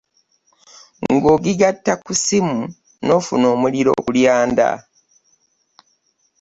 Ng'ogigatta 1.13 1.93
ku 2.03 2.11
ssimu 2.17 2.59
n'ofuna 3.05 3.45
omuliro 3.55 3.93
ku 4.03 4.09
lyanda. 4.17 4.69